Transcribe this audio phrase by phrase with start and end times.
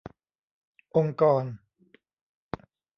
[0.95, 1.43] องค์กร